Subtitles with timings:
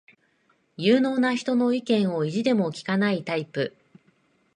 [0.77, 3.77] 有能な人の意見を意地でも聞かないタイプ